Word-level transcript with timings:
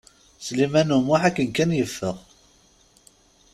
Sliman 0.45 0.95
U 0.95 0.99
Muḥ 1.07 1.21
akken 1.29 1.49
kan 1.57 1.71
yeffeɣ. 1.79 2.17